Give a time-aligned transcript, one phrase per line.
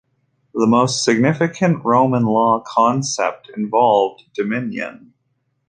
[0.55, 5.13] The most significant Roman law concept involved "dominion".